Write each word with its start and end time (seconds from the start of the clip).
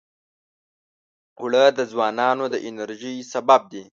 اوړه 1.39 1.63
د 1.77 1.79
ځوانانو 1.91 2.45
د 2.53 2.55
انرژۍ 2.67 3.15
سبب 3.33 3.61
دي 3.71 3.83